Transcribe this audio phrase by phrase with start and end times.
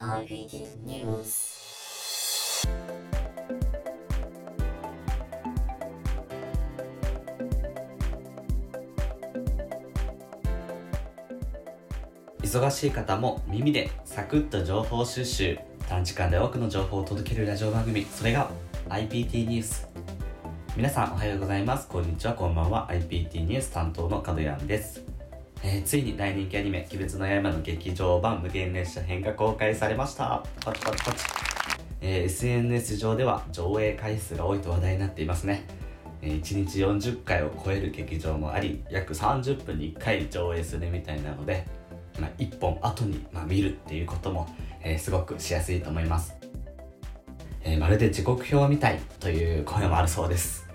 [0.00, 2.68] RPT News
[12.40, 15.58] 忙しい方も耳でサクッと情報収集
[15.88, 18.50] 短時間で多くの情報を届けるラジオ番組それが
[18.88, 19.88] IPT ニュース。
[20.76, 21.88] 皆さんおはようございます。
[21.88, 22.34] こんにちは。
[22.34, 22.86] こんばんは。
[22.88, 25.02] IPT ニュース担当の角谷です、
[25.62, 30.44] えーついに大人気アニメ「鬼滅の刃」の劇場版無限列車編が公開されました。
[30.64, 31.24] パチパチパチ。
[32.00, 35.64] えー SNS 上では上映回数が多いと話題になっていますね、
[36.22, 41.66] え1日40回を超える劇場もあり約30分に1回上映するみたいなので、
[42.20, 44.46] まあ、1本後に、まあ、見るっていうことも、
[44.80, 46.36] えーすごくしやすいと思います、
[47.62, 50.67] えーまるで時刻表みたいという声もあるそうです、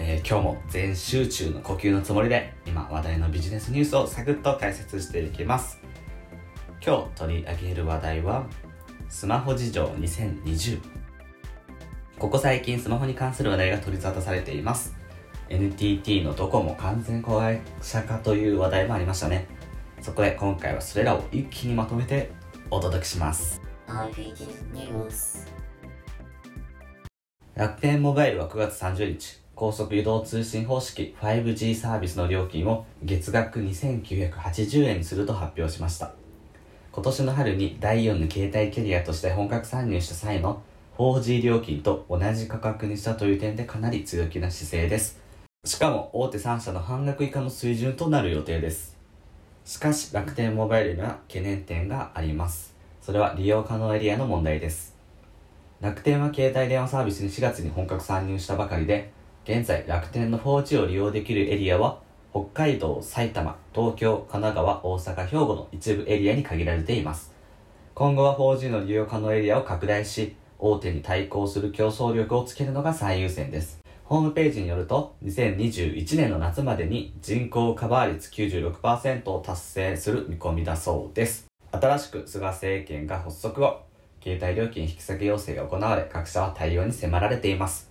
[0.00, 5.80] えー今日も全集中の呼吸のつもりで今話題のビジネスニュースをサクッと解説していきます。
[6.84, 8.46] 今日取り上げる話題は
[9.08, 10.80] スマホ事情2020
[12.16, 14.96] ここ最近スマホに関する話題が取り沙汰されています。
[15.48, 19.48] NTT のドコモ完全子会社化という話題もありましたね。
[20.00, 22.30] そこで今回はそれらを一気にまとめて
[22.70, 23.60] お届けします。
[27.54, 36.12] 楽天モバイルは9月30日高速移動通信方式 5G サービスの料金を月額2980円にすると発表しました。
[36.92, 40.62] 今年の春に第4の携帯キャリアとして本格参入した際の
[40.96, 45.18] 4G 料金と同じ価格にしたという点でかなり強気な姿勢です。
[45.64, 48.96] しかも大手3社の半額以下の水準となる予定です。
[49.64, 52.76] しかし楽天モバイルには懸念点があります。
[53.02, 54.96] それは利用可能エリアの問題です。
[55.80, 59.17] 楽天は携帯電話サービスに4月に本格参入したばかりで、
[59.48, 62.00] 現在楽天の 4G を利用できるエリアは、
[62.32, 67.32] 北海道、埼玉、東京、神奈川、大阪、兵庫の一部エリアに限られています。
[67.94, 73.80] 今後は 4G の利用可能エリアを拡大し、大手に対抗する競争力をつけるのが最優先です。
[74.04, 81.46] ホームページによると、2021年の夏までに人口カバー率96%を達成する見込みだそうです。
[81.72, 83.80] 新しく菅政権が発足後、
[84.22, 87.88] 携帯料金引き下げ要請が行われ、各社は対応に迫られています。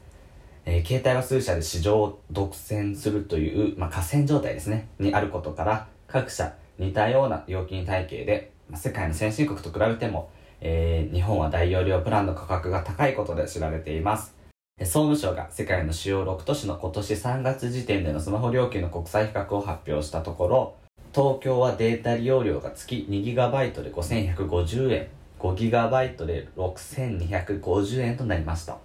[0.69, 10.29] えー携帯は数社で市場を独占するという、まあ、河川状態ですね、にあることから、各社似たような料金体系で、まあ、世界の先進国と比べても、
[10.59, 14.35] えー日本は大容量プランの価格が高いことで知られています。
[14.81, 20.75] 総務省が世界の主要6都市の今年3月時点でのスマホ料金の国際比較を発表したところ、
[21.16, 25.07] 東京はデータ利用量が月 2GB で5150円、
[25.39, 28.77] 5GB で6250円となりました。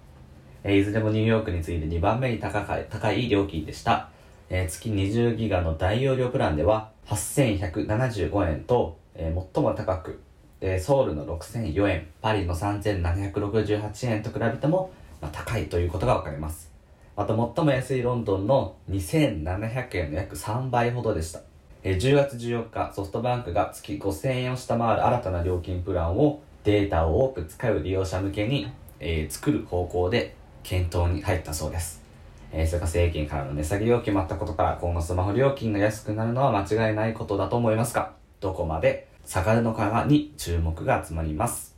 [0.65, 4.09] えいずれもニューヨークに次いで2番目に高い高い料金でした。
[4.49, 10.21] え月20ギガの大容量プランでは8175円と、え最も高く、
[10.61, 14.91] えソウルの6004円、パリの3768円と比べても、
[15.21, 16.71] ま、高いということがわかります。
[17.17, 21.41] また最も安いロンドンの2700円の約3倍ほどでした。
[21.83, 28.71] え10月14日、ソフトバンクが月5000円を下回る新たな料金プランをデータを多く使う利用者向けに、
[29.01, 32.01] え作る方向で検討に入ったそうです。
[32.51, 41.75] えー、菅政権からの値下げが決まったことから今後スマホ料金が安くなるのは間違いないことだと思いますが、どこまで下がるのかに注目が集まります。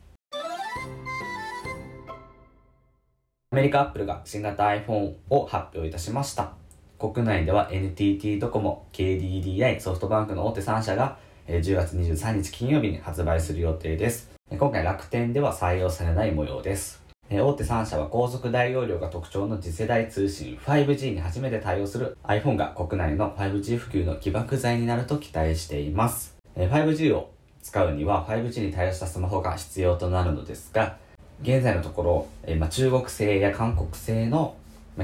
[3.51, 6.51] アメリカアップルが新型 iPhone を発表いたしました。
[7.00, 14.31] 国内では NTT ドコモ、KDDI、ソフトバンクの大手3社が10月23日金曜日に発売する予定です。
[14.50, 17.04] 今回楽天では採用されない模様です。
[17.28, 26.38] 大手3社は高速大容量が特徴の次世代通信 5G に初めて対応する iPhone が国内の 5G 普及の起爆剤になると期待しています。
[26.56, 27.31] え 5G を
[27.63, 30.97] 使うには 5G に対応したスマホが必要となるのですが、
[31.41, 32.03] 現在のとこ
[32.47, 34.56] ろ、中国製や韓国製の、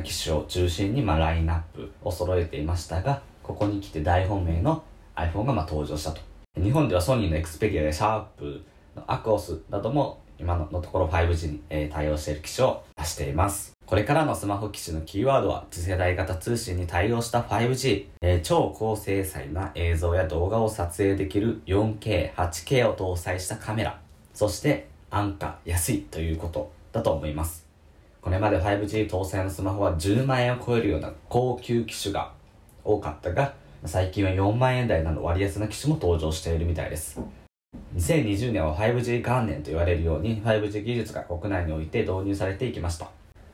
[0.03, 4.83] 機種を中心に、ラインナップを揃えていましたが、ここに来て大本命の
[5.15, 6.21] iPhone が登場したと。
[6.55, 8.63] 日本ではソニーの Xperia やシャープ
[8.95, 13.71] のアクオスなども今のところ 5G に、えー対応している機種を出しています。
[13.85, 23.99] これからのスマホ機種のキーワードは次世代型通信に対応した 5G、えー超高精細な映像や動画を撮影できる 4K、8K を搭載したカメラ、
[24.33, 27.67] そして安価、安いということだと思います。
[28.21, 32.31] これまで 5G 搭載のスマホは10万円を超えるような高級機種が
[32.83, 33.53] 多かったが、
[33.85, 37.19] 最近は4万円台など割安な機種も登場しているみたいです。
[37.95, 43.09] 2020年は 5G 元年と言われるように 5G 技術が国内において導入されていきました。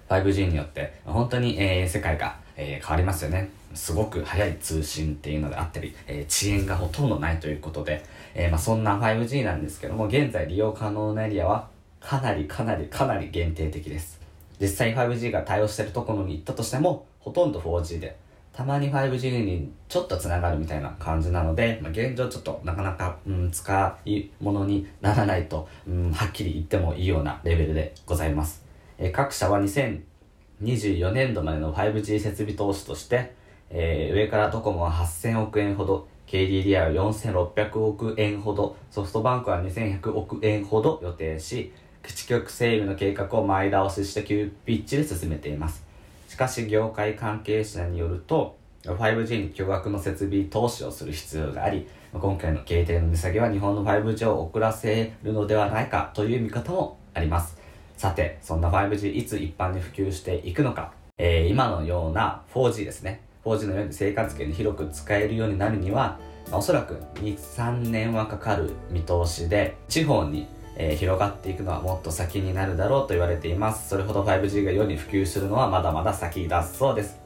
[0.09, 8.03] 5G によって本当に、えー世界が、えー変わりますよねすごく速い通信っていうのであったり、えー遅延がほとんどないということで、
[8.33, 11.67] えーまあ、そんな 5G なんですけども現在利用可能なエリアは
[11.99, 14.21] かなりかなりかなり限定的です
[14.61, 18.15] 実際 5G が対応してるところに行ったとしてもほとんど 4G で
[18.57, 28.65] たまに 5G にちょっとつながるみたいな感じなので、まあ、現状ちょっとなかなか、うん、使い物にならないと、うん、はっきり言ってもいいようなレベルでございます、
[28.97, 33.35] えー各社は2024年度までの 5G 設備投資として、
[33.69, 41.71] えー上からドコモは8000億円ほど KDDI は4600億円ほどソフトバンクは2100億円ほど予定し
[42.03, 45.86] 基地局整備の計画を前倒しして急ピッチで進めています。
[46.27, 57.57] しかし業界関係者によると 5G に巨額の設備投資をする必要があり今回の経営の値下げは日本の 5G を遅らせるのではないかという見方もあります。
[57.97, 63.21] さてそんな 5G いつ一般に普及していくのか、えー今のような 4G ですね。
[63.43, 66.19] 4G のように生活圏に広く使えるようになるには、
[66.51, 70.47] おそらく23年はかかる見通しで地方に、
[70.79, 73.89] えー広がっていくのはもっと先になるだろうと言われています。
[73.89, 77.19] それほど 5G が世に普及するのはまだまだ先だそうです。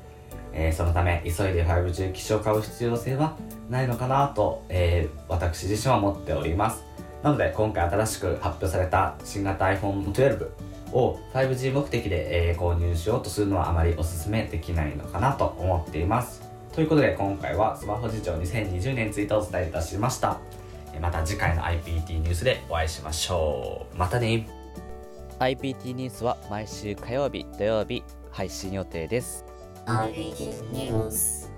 [0.53, 3.36] えーそのため急いで 5G 機種を買う必要性は
[3.69, 6.83] ないのかなと、えー私自身は思っております。
[7.24, 10.48] なので今回新しく発表された新型 iPhone12
[10.94, 16.42] を 5G 目的で、え購入しようとするのはあまりお勧めできないのかなと思っています。
[16.74, 20.39] ということで今回はスマホ事情2020年についてお伝えいたしました。
[21.00, 23.98] また次回の IPT ニュースでお会いしましょう。
[23.98, 24.48] またね。
[25.40, 29.46] IPT ニュースは毎週火曜日土曜日配信予定です。
[29.86, 31.50] RPT News